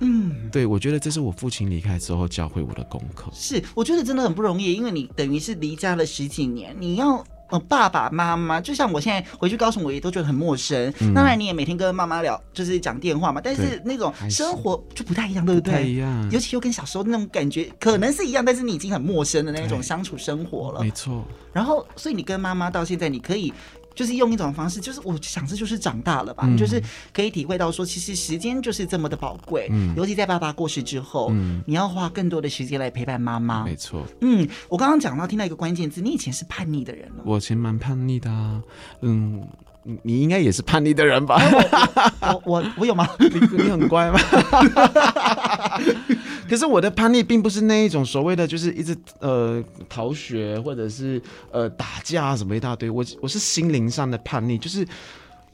[0.00, 3.30] 嗯，对，我觉得这是我父亲离开之后教会我的功课。
[3.34, 10.92] 是，我觉得真的很不容易，因为你等于是离家了十几年，你要呃爸爸妈妈，就像我现在回去告诉我也都觉得很陌生。
[11.00, 15.72] 嗯、当然，你也每天跟妈妈聊，就是讲电话嘛，但是那种生活就不太一样，对不对？
[15.72, 20.80] 不太一样，尤其又跟小时候那种感觉可能是一样，但是你已经很陌生的那种相处生活了。
[20.80, 21.24] 没错。
[21.52, 23.52] 然后，所以你跟妈妈到现在，你可以。
[23.98, 26.80] 就是用一种方式，就是我想这就是长大了吧，嗯、就是
[27.12, 38.62] 可以体会到说，其实时间就是这么的宝贵，嗯，尤其在爸爸过世之后，嗯，你要花更多的时间来陪伴妈妈，没错，嗯，我刚刚讲到听到一个关键字，你以前是叛逆的人了，我以前蛮叛逆的啊，
[39.00, 39.42] 嗯。
[40.02, 41.40] 你应该也是叛逆的人吧？
[42.20, 43.08] 我我我有吗？
[43.18, 44.20] 你你很乖吗？
[46.48, 51.20] 可是我的叛逆并不是那一种所谓的，就是一直呃逃学或者是
[51.52, 52.88] 呃打架什么一大堆。
[52.88, 54.86] 我我是心灵上的叛逆，就是。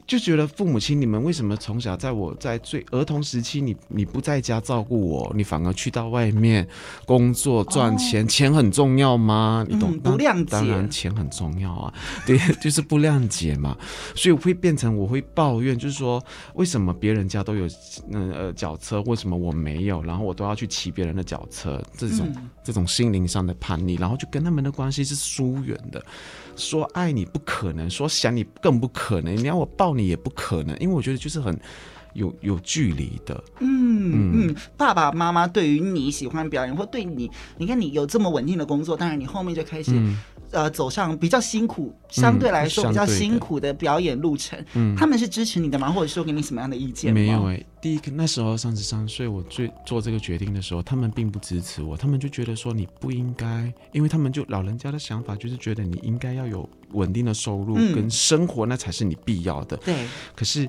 [0.07, 6.67] 就觉得父母亲，你们为什么从小在我在最儿童时期你，你你不在家照顾我，你反而去到外面
[7.05, 8.27] 工作赚钱，哦？
[8.27, 9.65] 钱很重要吗？
[9.67, 9.91] 你懂？
[9.93, 10.51] 嗯、不谅解。
[10.51, 11.93] 当然钱很重要啊，
[12.25, 13.75] 对， 就是不谅解嘛。
[14.15, 17.67] 所以我会变成我会抱怨，就是说为什么别人家都有
[18.11, 20.03] 嗯呃脚车，为什么我没有？
[20.03, 26.03] 然后我都要去骑别人的脚车，这种、嗯、这种心灵上的叛逆，然后就跟他们的关系是疏远的。
[26.55, 31.57] 说爱你不可能，说想你更不可能，你要我抱你也不可能，因为我觉得就是很
[32.13, 33.43] 有有距离的。
[33.59, 39.91] 嗯嗯，爸爸妈妈对于你喜欢表演，或对你，你看你有这么稳定的工作，当然你后面就开始。
[40.55, 45.91] 嗯呃，走上比较辛苦，相对来说比较辛苦的表演路程，嗯，他们是支持你的吗？
[45.91, 47.13] 或者说给你什么样的意见？
[47.13, 59.75] 没有哎、欸，第一个那时候三十三岁，我最做这个决定的时候，他们并不支持我，他们就觉得说你不应该，因为他们就老人家的想法就是觉得你应该要有稳定的收入跟生活，那才是你必要的。
[59.77, 59.93] 对，
[60.33, 60.65] 可是。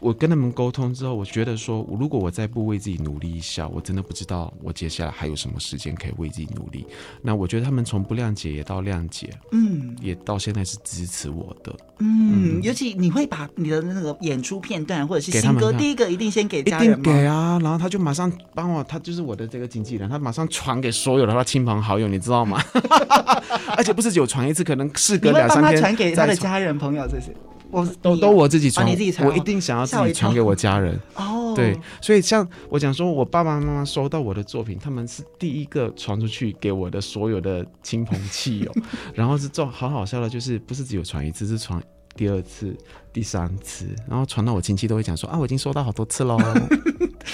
[0.00, 6.86] 我跟他们沟通之后，我觉得说，如果我再不为自己努力一下，我真的不知道我接下来还有什么时间可以为自己努力。
[7.20, 16.96] 那我觉得他们从不谅解也到谅解，嗯，也到现在是支持我的，嗯，嗯，尤其你会把你的那个演出片段或者是新歌，第一个一定先给家人吗？
[17.00, 22.62] 一定给啊，然后他就马上帮我，他就是我的这个经纪人，他马上传给所有的他亲朋好友，你知道吗？
[23.76, 27.34] 而且不是只有传一次，可能事隔两三天，传给他的家人朋友，这是。
[27.70, 28.90] 我都都我自己传，啊，
[29.26, 30.98] 我一定想要自己传给我家人。
[31.14, 38.72] 哦，对，所以像我讲说，我爸爸妈妈收到我的作品，他们是第一个传出去给我的所有的亲朋戚友，
[39.14, 41.82] 然后是做好好笑的，就是不是只有传一次，是传
[42.16, 42.76] 第二次、
[43.12, 46.38] 第三次，然后传到我亲戚都会讲说啊，我已经收到好多次喽。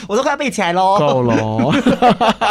[0.08, 1.70] 我都快要背起来喽，够喽，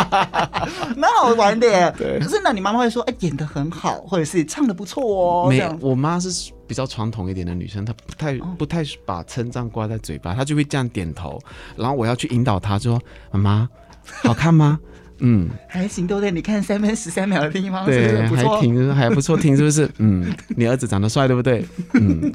[0.96, 1.91] 蛮好玩的。
[1.91, 5.50] 对，可是呢你妈妈会说，哎、欸，演的很好，或者是唱的不错哦。
[5.50, 11.40] 没有，我妈是比较传统一点的女生，她不太不太把称赞挂在嘴巴，她就会这样点头。
[11.78, 13.00] 然后我要去引导她说，
[13.32, 13.70] 妈妈，
[14.24, 14.80] 好看吗？
[15.20, 16.32] 嗯，还行，对不对？
[16.32, 19.88] 你看三分十三秒的地方，对，是不是还挺还不错，听是不是？
[20.00, 21.64] 嗯，你儿子长得帅，对不对？
[21.94, 22.34] 嗯。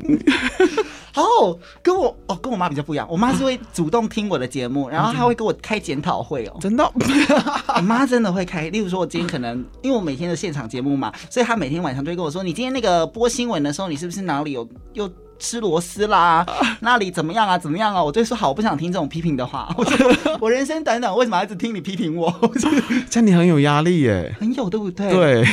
[1.20, 3.06] 哦，跟我哦，跟我妈比较不一样。
[3.10, 6.56] 我妈是会主动听我的节目，然后她会给我开检讨会哦。
[6.60, 6.90] 真的，
[7.76, 8.68] 我妈真的会开。
[8.68, 16.44] 例如说，我今天可能因为我每天的现场节目嘛，所以她每天晚上都会跟我说：“你今天那个播新闻的时候，你是不是哪里有又？”吃螺丝啦，
[16.80, 17.56] 那里怎么样啊？
[17.56, 18.02] 怎么样啊？
[18.02, 19.72] 我就说好，我不想听这种批评的话。
[19.78, 22.32] 我说我人生短短，为什么要一直听你批评我？
[23.08, 25.10] 这样你很有压力耶，很有对不对？
[25.10, 25.44] 对。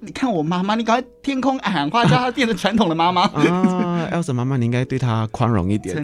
[0.00, 6.02] 你看我妈妈，你赶快天空喊话，叫她变成传统的妈妈啊！Elsa 妈妈，你应该对她宽容一点。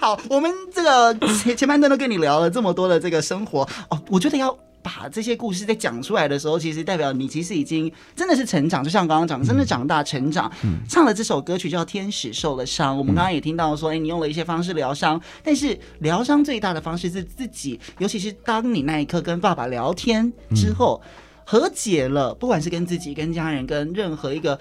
[0.00, 3.60] 好，我们这个前前半段都跟你聊了这么多的这个生活
[3.90, 4.56] 哦，我觉得要。
[4.82, 10.50] 把这些故事在讲出来的时候，其实代表你其实已经真的是成长，就像刚刚讲，真的长大成长。
[10.64, 21.00] 嗯，唱了这首歌曲叫《天使受了伤》，我们刚刚也听到说，哎，你用了一些方式疗伤，但是疗伤最大的方式是自己，尤其是当你那一刻跟爸爸聊天之后
[21.44, 24.58] 和解了，不管是跟自己、跟家人、跟任何一个。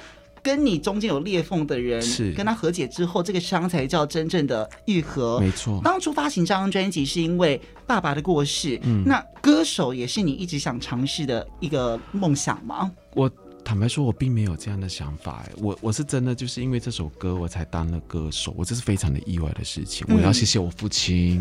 [0.49, 5.39] 跟你中间有裂缝的人，是跟他和解之后，这个伤才叫真正的愈合。
[5.39, 12.91] 没错，当初发行这张专辑是因为爸爸的过世，嗯，那歌手也是你一直想尝试的一个梦想吗？
[13.13, 13.29] 我。
[13.69, 15.43] 坦白说，我并没有这样的想法。
[15.45, 18.51] 哎，我我是真的就是因为这首歌，我才当了歌手。
[18.57, 20.03] 我这是非常的意外的事情。
[20.09, 21.37] 嗯、我要谢谢我父亲。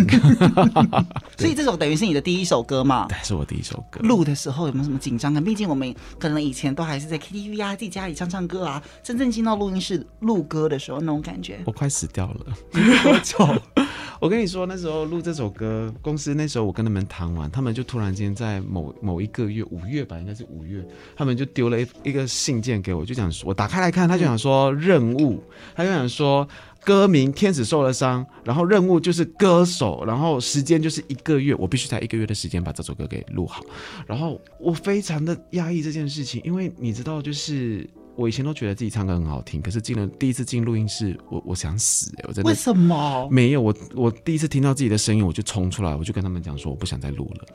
[1.38, 3.06] 所以这首等于是你的第一首歌嘛？
[3.08, 4.00] 对，是我第一首歌。
[4.00, 5.42] 录的时候有没有什么紧张感？
[5.42, 8.82] 毕竟我们可能以前都还是在 KTV 啊，自己家里唱唱歌啊。
[9.02, 12.54] 真正进到录音室录歌的时候，那种感觉，我快死掉了。
[13.04, 13.38] 多久？
[14.20, 20.84] 我跟你说，那时候录这首歌，公司那时候我跟他们谈完，他们就突然间在某某一个月，五月吧，应该是五月，
[21.16, 25.42] 他们就丢了一一个个信件给我，就讲，我打开来看，他就想说任务，
[25.74, 26.46] 他就想说
[26.84, 33.62] 歌名《天使受了伤》，然后任务就是歌手，然后时间就是一个月，我必须在一个月的时间把这首歌给录好，
[34.06, 37.88] 然后我非常的压抑这件事情，因为你知道，就是。
[38.18, 43.28] 我以前都觉得自己唱歌很好听，可是进了第一次进录音室，我我想死我真的为什么？
[43.30, 47.46] 没有我我第一次听到自己的声音，我就冲出来，我就跟他们讲说我不想再录了。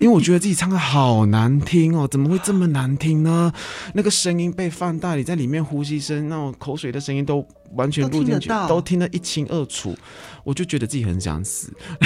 [0.00, 3.52] 因为我觉得自己唱歌好难听哦，怎么会这么难听呢？
[3.94, 9.96] 那个声音被放大，你在里面呼吸声、那种口水的声音都完全录进去，都听得一清二楚。
[10.44, 11.72] 我就觉得自己很想死。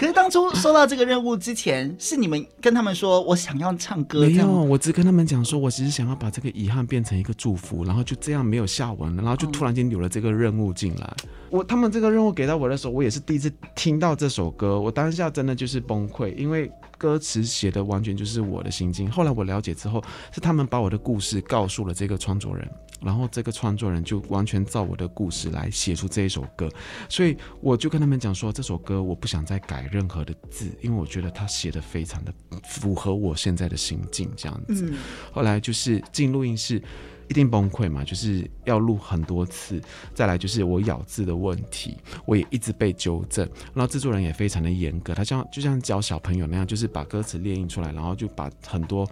[0.00, 4.20] 可是当初收到这个任务之前，是你们跟他们说我想要唱歌？
[4.20, 11.16] 没有，我只跟他们讲说，我只是想要把这个遗憾变成一个祝福，然后就这样没有下文了，然后就突然间有了这个任务进来。
[11.48, 16.70] 我他们这个任务给到我的时候，我也是第一次听到这首歌，我当下真的就是崩溃，因为。
[17.00, 19.10] 歌词写的完全就是我的心境。
[19.10, 22.70] 后来我了解之后，是他们把我的故事告诉了这个创作人，
[23.02, 26.68] 然后这个创作人就完全照我的故事来写出这一首歌。
[27.08, 32.32] 所以我就跟他们讲说，这首歌我不想再改任何的字，因为我觉得他写的非常的
[32.64, 34.92] 符合我现在的心境，这样子。
[35.32, 36.82] 后来就是进录音室。
[37.28, 39.80] 一定崩溃嘛，就是要录很多次，
[40.12, 49.08] 再来就是我咬字的问题，我也一直被纠正，然后制作人也非常的严格，他像就像教小朋友那样，就是把歌词列印出来，然后就把很多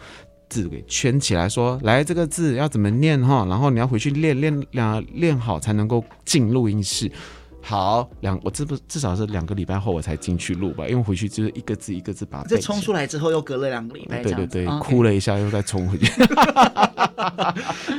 [0.49, 7.11] 字给圈起来说，来这个字要怎么念哈，然后你要回去练练两练好才能够进录音室。
[7.61, 12.49] 好，两我至不至少是两个礼拜后我才进去录吧，因为回去就是一个字一个字把它。
[12.49, 14.23] 这冲出来之后又隔了两个礼拜。
[14.23, 16.07] 对对对，哭了一下又再冲回去。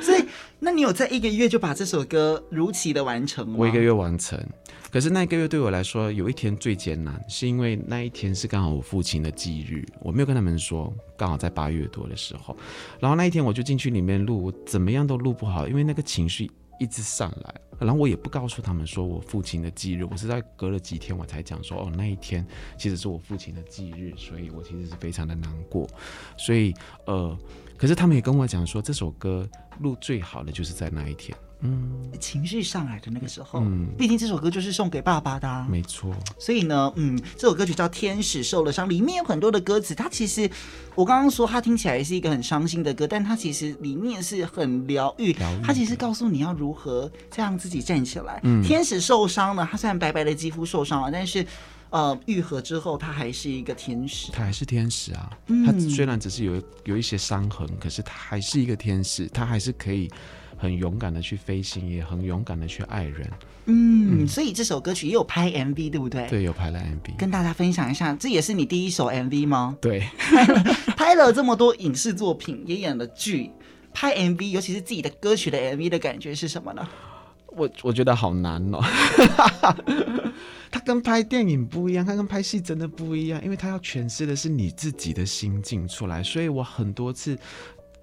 [0.01, 0.25] 所以，
[0.59, 3.55] 那你有在一个月就把这首歌如期的完成吗？
[3.59, 4.43] 我一个月完成，
[4.91, 12.57] 可是那一个月对我来说有一天最艰难，是因为那一天是刚好我父亲的忌日，我没有跟他们说，刚好在八月多的时候，
[12.99, 16.49] 然后那一天我就进去里面录，我怎么样都录不好，因为那个情绪。
[16.79, 22.45] 一直上来，然后我也不告诉他们说我父亲的忌日，我是在隔了几天我才讲说哦，那一天
[22.77, 25.87] 其实是我父亲的忌日，所以我其实是非常的难过，
[26.37, 26.73] 所以
[27.05, 27.37] 呃，
[27.79, 29.47] 可是他们也跟我讲说这首歌
[29.79, 31.35] 录最好的就是在那一天。
[31.61, 36.13] 嗯，情绪上来的那个时候，嗯，毕竟这首歌就是送给爸爸的啊，没错。
[36.37, 40.49] 所以呢，嗯，这首歌曲叫《天使受了伤》，里面有很多的歌词，它其实
[40.95, 48.39] 我刚刚说它听起来是一个很伤心的歌，但它其实里面是很疗愈，它其实告诉你要如何再让自己站起来。
[48.43, 51.45] 嗯，天使受伤了，他虽然白白的肌肤受伤了，但是
[51.89, 55.29] 呃，愈合之后，他还是一个天使，他还是天使啊。
[55.47, 60.09] 嗯，他虽然只是有有一些伤痕，可是他还是一个天使，他还是可以。
[60.61, 63.25] 很勇敢的去飞行，也很勇敢的去爱人。
[63.67, 66.27] 嗯，嗯，所以这首歌曲也有拍 MV，对不对？
[66.27, 68.13] 对，有拍了 MV，跟大家分享一下。
[68.15, 69.77] 这也是你第一首 MV 吗？
[69.79, 70.05] 对，
[70.97, 73.49] 拍了这么多影视作品，也演了剧，
[73.93, 76.85] 拍 MV，尤其是自己的歌曲的 MV 的感觉是什么呢？
[77.55, 78.83] 我我觉得好难哦。
[80.71, 87.37] 他跟拍电影不一样，他跟拍戏真的不一样，因为他要诠释的是你自己的心境出来，所以我很多次。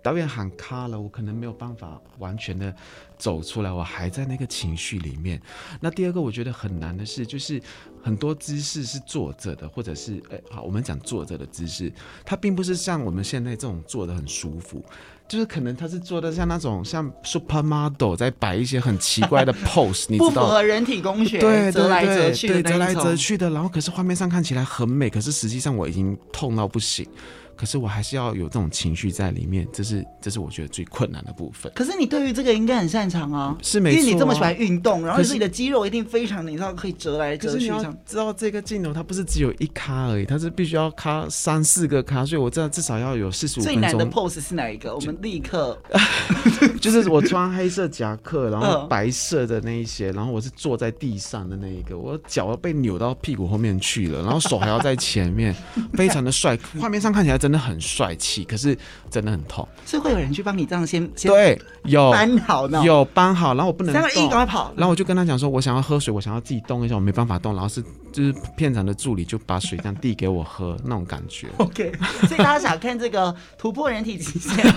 [0.03, 2.73] 导演喊卡了，我可能没有办法完全的
[3.19, 5.43] 走出来，我还在那个情绪里面。
[5.81, 7.61] 那第二个我觉得很难的是，就是
[8.01, 11.93] 很多姿势是坐着的，或者是哎，好，我们讲坐着的姿势，
[12.25, 14.85] 它并不是像我们现在这种坐的很舒服，
[15.29, 27.07] 就是可能他是做的像那种像 supermodel 在摆一些很奇怪的 pose，你知道，不符合人体工学，对，折来折去的，对，折来折去的，然后可是画面上看起来很美，可是实际上我已经痛到不行。
[27.57, 31.71] 可是我还是要有这种情绪在里面，这是这是我觉得最困难的部分。
[31.75, 37.73] 可是你对于这个应该很擅长啊，是没错啊，因为你这么喜欢运动，然后你的肌肉一定非常，你知道可以折来折去。
[38.05, 43.81] 知道这个镜头它不是只有一卡而已，它是必须要卡三四个卡，所以我知道至少要有四十五分钟。
[43.81, 44.95] 最难的 pose 是哪一个？
[44.95, 45.79] 我们立刻
[46.81, 55.55] 就是我穿黑色夹克，然后白色的那一些，然后我是坐在地上的那一个，我脚要被扭到屁股后面去了，然后手还要在前面，
[55.95, 58.45] 非常的帅， 画面上看起来真的很帅气。
[58.45, 58.77] 可是
[59.09, 67.81] 真的很痛，所以会有人去帮你这样先，先对，有搬好呢，有搬好，然后我不能动，赶快跑，然后我就跟他讲说，我想要喝水，我想要自己动一下，我没办法动，然后是
[68.13, 71.47] 就是片场的助理就把水这样递给我喝，那种感觉。
[71.59, 71.93] OK，
[72.27, 74.75] 所以大家想看这个突破人体极限，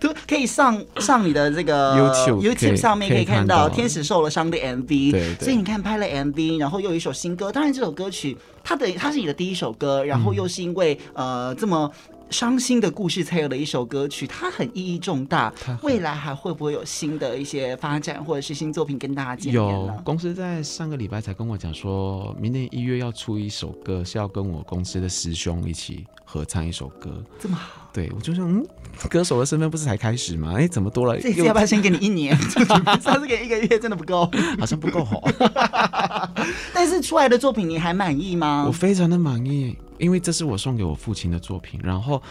[0.00, 11.90] 都 可以上上你的这个 YouTube YouTube 上面可以看到《天使受了伤》的 MV，对，所以你看拍了 MV，然后又有一首新歌，当然这首歌曲它的他是你的第一首歌，然后又是因为呃这么。
[12.30, 15.52] 伤心的故事才有了一首歌曲，它很意义重大。
[15.82, 19.60] 未来还会不会有新的一些发展，或者是新作品跟大家见面？
[19.60, 27.20] 有公司在上个礼拜才跟我讲，说明年一月要出一首歌，是要跟我公司的师兄一起合唱一首歌。
[27.40, 27.88] 这么好？
[27.92, 28.64] 对，我就想，嗯，
[29.08, 30.54] 歌手的身份不是才开始吗？
[30.56, 31.18] 哎，怎么多了？
[31.20, 32.36] 这次要不要先给你一年？
[33.02, 35.20] 上次给一个月真的不够，好像不够好。
[36.74, 38.64] 但是出来的作品你还满意吗？
[38.66, 39.76] 我非常的满意。
[39.98, 42.22] 因为这是我送给我父亲的作品，然后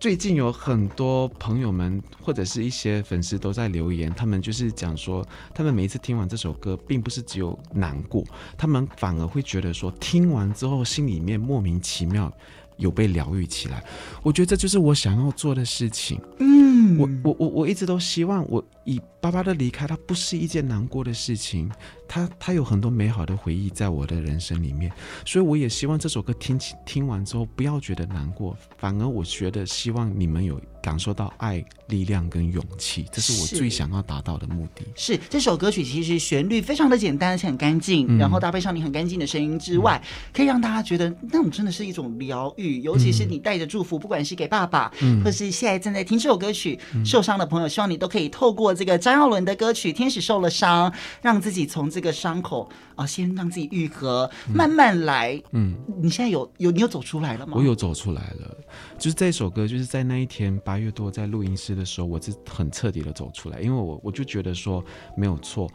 [0.00, 8.24] 最近有很多朋友们或者是一些粉丝都在留言，他们就是讲说，他们每一次听完这首歌，并不是只有难过，
[8.58, 12.32] 他们反而会觉得说，听完之后心里面莫名其妙
[12.76, 13.84] 有被疗愈起来。
[14.24, 16.20] 我觉得这就是我想要做的事情。
[16.40, 21.70] 嗯，我我我我一直都希望我以爸爸的离开，他不是一件难过的事情。
[22.08, 24.92] 他他有很多美好的回忆在我的人生里面，
[25.24, 34.84] 所以我也希望这首歌听起听完之后不要觉得难过，反而我觉得希望你们有感受到爱、力量跟勇气，这是我最想要达到的目的。
[34.94, 50.90] 是，是这首歌曲其实旋律非常的简单，而且很干净，嗯、然后搭配上你很干净的声音之外，嗯、可以让大家觉得那种真的是一种疗愈，尤其是你带着祝福，不管是给爸爸，嗯、或是现在正在听这首歌曲、嗯、受伤的朋友，希望你都可以透过这个张耀伦的歌曲《天使受了伤》，
[51.22, 52.02] 让自己从这个。
[52.02, 55.40] 这个伤口啊，先让自己愈合，慢慢来。
[55.52, 57.52] 嗯，你现在有有你有走出来了吗？
[57.56, 58.56] 我有走出来了，
[58.98, 64.84] 就是这首歌，就是在那一天八月多在录音室的时候，我是很彻底的走出来，因为我我就觉得说
[65.16, 65.70] 没有错，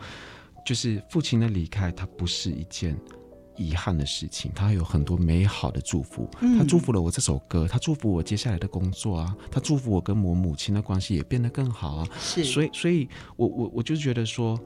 [0.66, 3.00] 就是父亲的离开，他不是一件
[3.58, 6.30] 遗憾的事情，他有很多美好的祝福。
[6.58, 12.08] 他祝福了我这首歌，他祝福我接下来的工作啊，他祝福我跟我母亲的关系也变得更好啊。
[12.20, 14.60] 是，所以所以我我我就觉得说。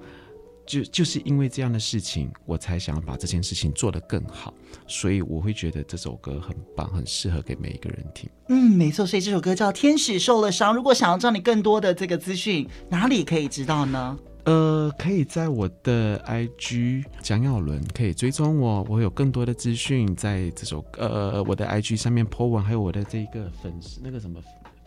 [0.63, 4.53] 就就是因为这样的事情，我才想要把这件事情做得更好，
[4.87, 8.29] 所以我会觉得这首歌很棒，很适合给每一个人听。
[8.47, 10.71] 嗯，没错，所以这首歌叫《天使受了伤》。
[10.75, 14.17] 如果想要知道你更多的这个资讯，哪里可以知道呢？
[14.45, 24.41] 呃，可以在我的 IG 蒋耀伦可以追踪我，我有更多的资讯在这首呃我的 IG 上面 po 文，还有我的这个粉丝那个什么。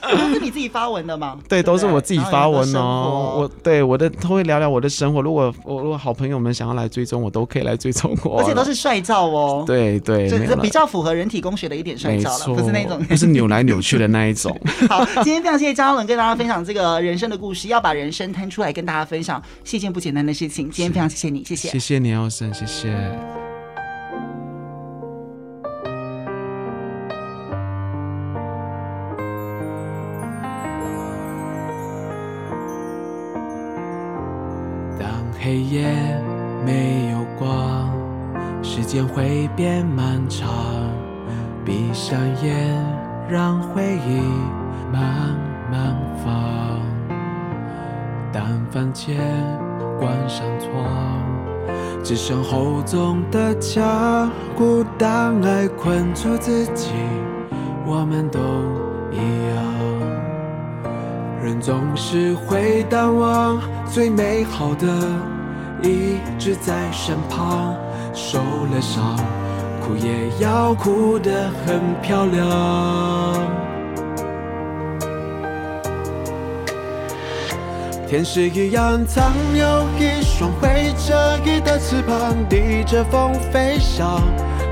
[0.05, 1.39] 都是你自己发文的吗？
[1.49, 3.37] 对，都是我自己发文哦。
[3.39, 5.22] 我对我的都会聊聊我的生活。
[5.22, 8.39] 如果我如果好朋友们想要来追踪我，都可以来追踪我。
[8.39, 9.64] 而且都是帅照哦。
[9.66, 14.55] 对对，这比较符合人体工学的一点帅照了，不是那种不是扭来扭去的那一种。
[14.91, 20.70] 好，今天非常谢谢张耀伦跟大家分享这个人生的故事，要把人生摊出来跟大家分享，是一件不简单的事情。
[20.70, 23.14] 今天非常谢谢你，谢谢，谢谢你，奥森，谢谢。
[34.99, 35.11] 当
[35.41, 35.87] 黑夜
[36.65, 37.91] 没有光，
[38.62, 40.49] 时间会变漫长。
[41.65, 42.55] 闭上眼，
[43.29, 44.21] 让回忆
[44.93, 45.35] 慢
[45.71, 46.81] 慢放。
[48.33, 49.17] 当房间
[49.99, 51.44] 关上窗。
[52.03, 56.91] 只剩厚重的墙，孤单爱困住自己，
[57.87, 58.41] 我们都
[59.11, 59.65] 一样。
[61.43, 64.87] 人总是会淡忘最美好的，
[65.83, 67.75] 一直在身旁。
[68.15, 69.17] 受了伤，
[69.83, 73.74] 哭也要哭得很漂亮。
[78.09, 84.23] 天使一样，藏有一双会折翼的翅膀，逆着风飞翔，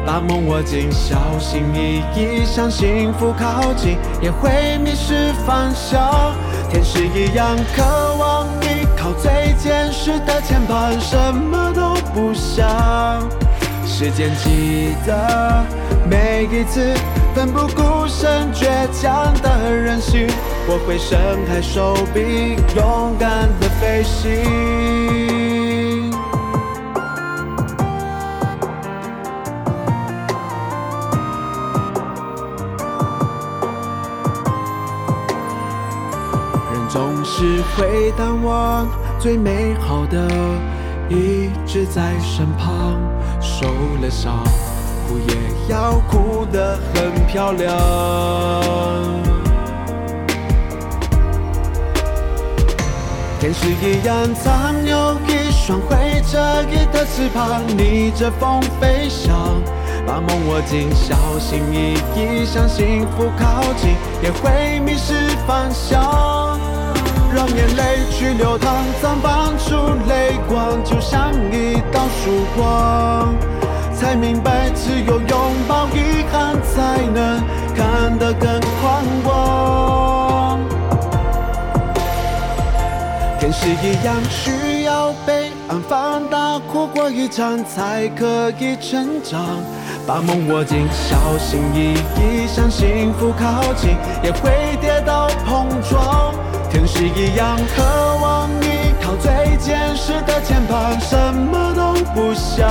[0.06, 6.34] 把梦握紧，小心翼翼向幸福靠近，也会迷失方向。
[6.70, 7.82] 天使一样，渴
[8.16, 13.28] 望依靠最坚实的肩膀，什么都不想。
[13.84, 15.64] 时间记得
[16.08, 16.94] 每一次
[17.34, 20.28] 奋不顾身倔强的任性，
[20.68, 24.30] 我会伸开手臂，勇敢的飞行。
[36.70, 38.86] 人总是会淡忘
[39.18, 40.28] 最美好的，
[41.08, 42.96] 一直在身旁。
[43.40, 43.66] 受
[44.00, 44.42] 了伤，
[45.08, 45.34] 哭也
[45.68, 47.72] 要哭得很漂亮。
[53.42, 56.38] 天使一样，藏有一双会折
[56.70, 59.60] 翼的翅膀，逆着风飞翔，
[60.06, 66.56] 把梦握紧，小心翼翼向幸福靠近，也会迷失方向。
[67.34, 69.74] 让眼泪去流淌，绽放出
[70.08, 73.34] 泪光，就像一道曙光。
[73.92, 77.42] 才明白，只有拥抱遗憾，才能
[77.74, 78.48] 看得更
[78.80, 80.01] 宽广。
[83.42, 89.44] 天使一样，需要被安放大，哭过一场才可以成长。
[90.06, 96.32] 把梦握紧，小心翼翼向幸福靠近，也会跌倒碰撞。
[96.70, 97.82] 天使一样，渴
[98.22, 101.92] 望依靠最坚实的肩膀，什么都。
[102.14, 102.68] 不想。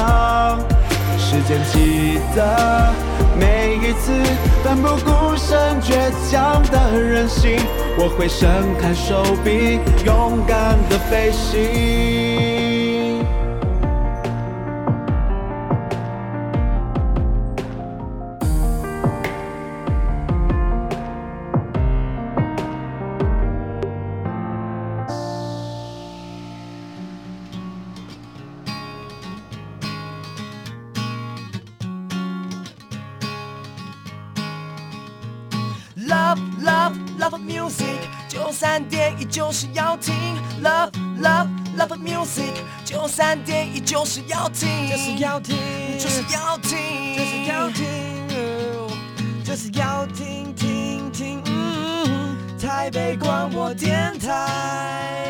[1.31, 2.93] 时间记得
[3.39, 4.11] 每一次
[4.65, 7.57] 奋不顾身倔强的任性，
[7.97, 12.50] 我会伸开手臂，勇敢的飞行。
[43.31, 45.55] 九三点一就是要听，就是要听，
[45.97, 47.87] 就是要听，就是要听，
[49.45, 55.20] 就是要听听听，嗯，台北广播电台。